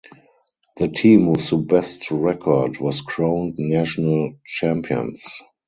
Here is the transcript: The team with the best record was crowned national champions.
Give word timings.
The 0.77 0.87
team 0.87 1.27
with 1.27 1.47
the 1.47 1.57
best 1.57 2.09
record 2.09 2.79
was 2.79 3.03
crowned 3.03 3.53
national 3.59 4.33
champions. 4.47 5.23